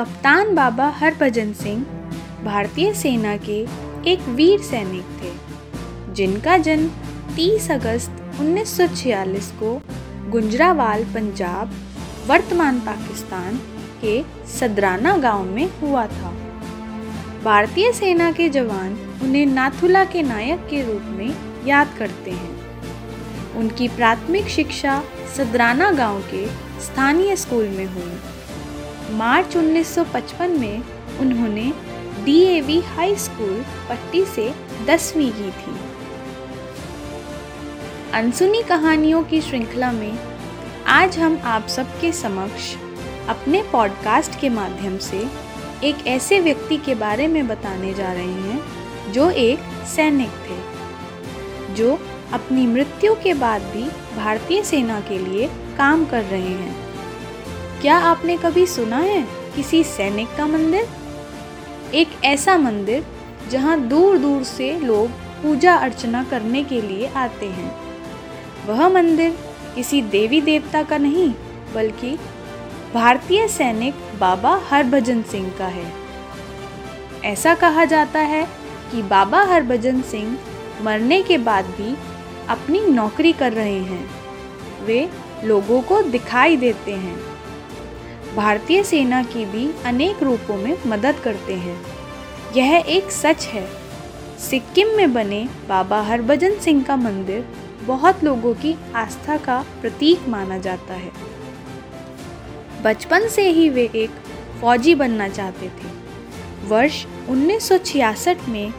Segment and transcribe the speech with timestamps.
[0.00, 1.82] कप्तान बाबा हरभजन सिंह
[2.44, 3.66] भारतीय सेना के
[4.10, 5.32] एक वीर सैनिक थे,
[6.14, 6.88] जिनका जन्म
[7.36, 8.10] 30 अगस्त
[8.40, 9.82] 1946 को
[10.30, 11.74] गुंजरावाल, पंजाब,
[12.26, 13.60] वर्तमान पाकिस्तान
[14.04, 14.24] के
[14.58, 16.32] सदराना गाँव में हुआ था।
[17.44, 21.34] भारतीय सेना के जवान उन्हें नाथुला के नायक के रूप में
[21.66, 25.02] याद करते हैं। उनकी प्राथमिक शिक्षा
[25.36, 26.46] सदराना गाँव के
[26.80, 28.39] स्थानीय स्कूल में हुई।
[29.10, 30.82] मार्च 1955 में
[31.18, 31.72] उन्होंने
[32.24, 34.54] डीएवी हाई स्कूल पट्टी से
[34.86, 35.78] दसवीं की थी।
[38.12, 40.18] अनसुनी कहानियों की श्रृंखला में
[40.86, 42.76] आज हम आप सबके समक्ष
[43.28, 45.28] अपने पॉडकास्ट के माध्यम से
[45.84, 48.80] एक ऐसे व्यक्ति के बारे में बताने जा रहे हैं
[49.12, 51.98] जो एक सैनिक थे, जो
[52.32, 53.82] अपनी मृत्यु के बाद भी
[54.16, 55.48] भारतीय सेना के लिए
[55.78, 56.89] काम कर रहे हैं।
[57.80, 59.22] क्या आपने कभी सुना है
[59.56, 60.88] किसी सैनिक का मंदिर?
[61.94, 63.06] एक ऐसा मंदिर
[63.50, 65.10] जहाँ दूर दूर से लोग
[65.42, 67.72] पूजा अर्चना करने के लिए आते हैं।
[68.66, 69.38] वह मंदिर
[69.74, 71.32] किसी देवी देवता का नहीं,
[71.74, 72.18] बल्कि
[72.94, 75.92] भारतीय सैनिक बाबा हरभजन सिंह का है।
[77.24, 78.44] ऐसा कहा जाता है
[78.92, 80.38] कि बाबा हरभजन सिंह
[80.82, 81.96] मरने के बाद भी
[82.48, 84.10] अपनी नौकरी कर रहे हैं।
[84.84, 85.10] वे
[85.44, 87.29] लोगों को दिखाई देते हैं।
[88.36, 91.86] भारतीय सेना की भी अनेक रूपों में मदद करते हैं।
[92.56, 93.68] यह एक सच है।
[94.38, 97.48] सिक्किम में बने बाबा हरभजन सिंह का मंदिर
[97.82, 101.12] बहुत लोगों की आस्था का प्रतीक माना जाता है।
[102.82, 104.10] बचपन से ही वे एक
[104.60, 106.00] फौजी बनना चाहते थे।
[106.66, 108.72] वर्ष 1966 में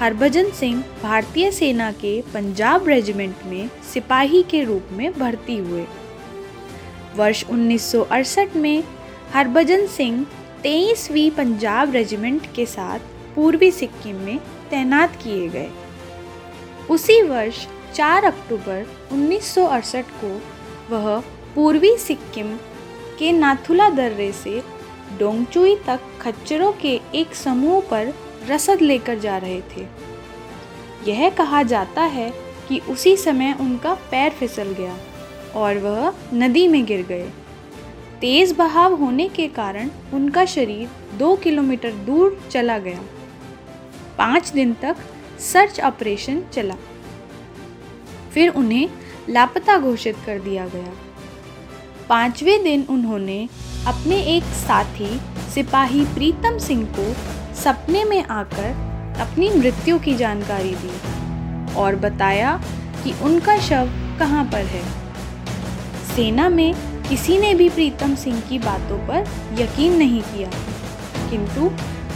[0.00, 5.86] हरभजन सिंह भारतीय सेना के पंजाब रेजिमेंट में सिपाही के रूप में भर्ती हुए।
[7.16, 8.84] वर्ष 1968 में
[9.32, 10.26] हरभजन सिंह
[10.62, 12.98] तेईसवीं पंजाब रेजिमेंट के साथ
[13.34, 14.38] पूर्वी सिक्किम में
[14.70, 15.70] तैनात किए गए।
[16.90, 20.40] उसी वर्ष 4 अक्टूबर 1968 को
[20.90, 21.20] वह
[21.54, 22.56] पूर्वी सिक्किम
[23.18, 24.62] के नाथुला दर्रे से
[25.18, 28.14] डोंगचुई तक खच्चरों के एक समूह पर
[28.48, 29.86] रसद लेकर जा रहे थे।
[31.10, 32.32] यह कहा जाता है
[32.68, 34.96] कि उसी समय उनका पैर फिसल गया
[35.54, 37.30] और वह नदी में गिर गए।
[38.20, 40.88] तेज बहाव होने के कारण उनका शरीर
[41.18, 43.00] दो किलोमीटर दूर चला गया।
[44.18, 44.96] पाँच दिन तक
[45.40, 46.74] सर्च ऑपरेशन चला।
[48.34, 48.88] फिर उन्हें
[49.28, 50.92] लापता घोषित कर दिया गया।
[52.08, 53.48] पाँचवें दिन उन्होंने
[53.86, 55.20] अपने एक साथी,
[55.54, 57.12] सिपाही प्रीतम सिंह को
[57.54, 58.70] सपने में आकर
[59.20, 62.60] अपनी मृत्यु की जानकारी दी और बताया
[63.04, 64.84] कि उनका शव कहाँ पर है।
[66.06, 66.72] सेना में
[67.08, 69.26] किसी ने भी प्रीतम सिंह की बातों पर
[69.60, 70.50] यकीन नहीं किया।
[71.30, 71.70] किंतु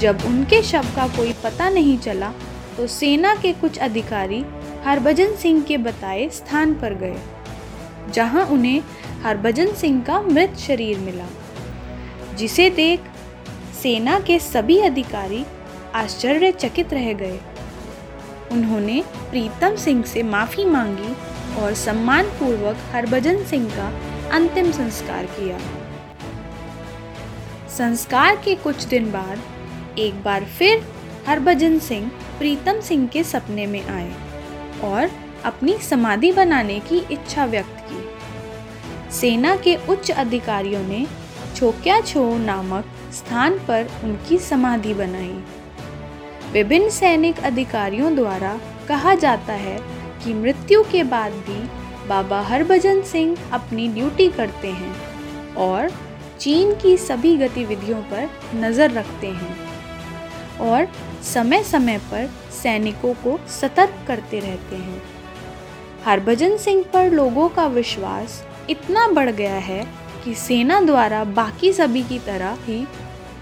[0.00, 2.32] जब उनके शव का कोई पता नहीं चला
[2.76, 4.44] तो सेना के कुछ अधिकारी
[4.84, 7.16] हरभजन सिंह के बताए स्थान पर गए,
[8.12, 8.80] जहाँ उन्हें
[9.22, 11.26] हरभजन सिंह का मृत शरीर मिला,
[12.36, 13.00] जिसे देख
[13.82, 15.44] सेना के सभी अधिकारी
[15.94, 17.38] आश्चर्यचकित रह गए।
[18.52, 21.14] उन्होंने प्रीतम सिंह से माफ़ी मांगी
[21.60, 23.90] और सम्मानपूर्वक हरभजन सिंह का
[24.32, 25.58] अंतिम संस्कार किया।
[27.68, 29.38] संस्कार के कुछ दिन बाद,
[29.98, 30.86] एक बार फिर,
[31.28, 34.12] हरभजन सिंह प्रीतम सिंह के सपने में आए
[34.84, 35.10] और
[35.44, 38.04] अपनी समाधि बनाने की इच्छा व्यक्त की।
[39.12, 41.06] सेना के उच्च अधिकारियों ने
[41.56, 45.44] छोक्या छो नामक स्थान पर उनकी समाधि बनाई।
[46.52, 49.78] विभिन्न सैनिक अधिकारियों द्वारा कहा जाता है
[50.24, 55.90] कि मृत्यु के बाद भी बाबा हरभजन सिंह अपनी ड्यूटी करते हैं और
[56.40, 59.56] चीन की सभी गतिविधियों पर नज़र रखते हैं
[60.60, 60.88] और
[61.22, 62.30] समय समय पर
[62.62, 65.02] सैनिकों को सतर्क करते रहते हैं।
[66.04, 69.84] हरभजन सिंह पर लोगों का विश्वास इतना बढ़ गया है
[70.24, 72.86] कि सेना द्वारा बाकी सभी की तरह ही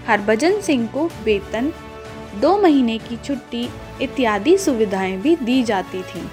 [0.07, 1.71] हरभजन सिंह को वेतन,
[2.41, 3.67] दो महीने की छुट्टी
[4.01, 6.27] इत्यादि सुविधाएँ भी दी जाती थीं।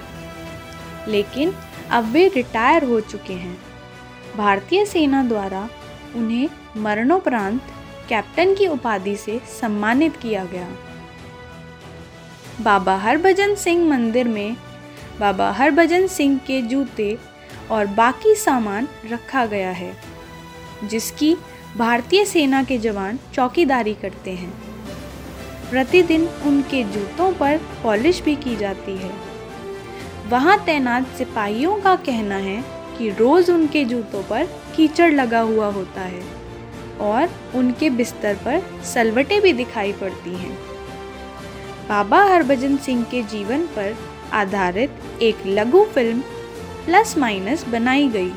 [1.07, 1.53] लेकिन
[1.91, 3.57] अब वे रिटायर हो चुके हैं।
[4.37, 5.69] भारतीय सेना द्वारा
[6.15, 7.61] उन्हें मरणोपरांत
[8.09, 10.67] कैप्टन की उपाधि से सम्मानित किया गया।
[12.61, 14.55] बाबा हरभजन सिंह मंदिर में
[15.19, 17.17] बाबा हरभजन सिंह के जूते
[17.71, 19.93] और बाकी सामान रखा गया है,
[20.83, 21.35] जिसकी
[21.77, 24.51] भारतीय सेना के जवान चौकीदारी करते हैं।
[25.69, 29.30] प्रतिदिन उनके जूतों पर पॉलिश भी की जाती है।
[30.29, 32.61] वहाँ तैनात सिपाहियों का कहना है
[32.97, 34.45] कि रोज़ उनके जूतों पर
[34.75, 36.21] कीचड़ लगा हुआ होता है
[37.01, 40.57] और उनके बिस्तर पर सलवटें भी दिखाई पड़ती हैं।
[41.89, 43.95] बाबा हरभजन सिंह के जीवन पर
[44.33, 46.21] आधारित एक लघु फ़िल्म
[46.85, 48.31] प्लस माइनस बनाई गई,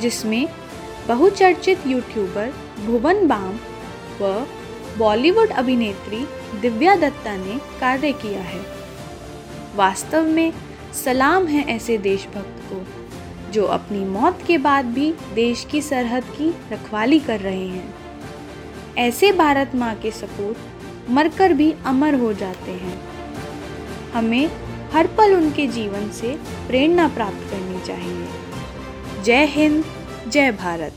[0.00, 0.46] जिसमें
[1.08, 2.52] बहुचर्चित यूट्यूबर
[2.86, 3.58] भुवन बाम
[4.20, 4.34] व
[4.98, 6.26] बॉलीवुड अभिनेत्री
[6.60, 8.60] दिव्या दत्ता ने कार्य किया है।
[9.74, 10.52] वास्तव में
[11.04, 12.86] सलाम है ऐसे देशभक्त को,
[13.52, 17.94] जो अपनी मौत के बाद भी देश की सरहद की रखवाली कर रहे हैं।
[18.98, 20.56] ऐसे भारत माँ के सपूत
[21.10, 23.00] मरकर भी अमर हो जाते हैं।
[24.12, 24.50] हमें
[24.92, 28.28] हर पल उनके जीवन से प्रेरणा प्राप्त करनी चाहिए।
[29.22, 29.84] जय हिंद,
[30.28, 30.92] जय भारत।